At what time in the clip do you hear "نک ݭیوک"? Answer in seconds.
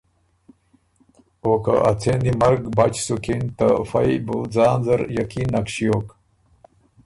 5.53-6.07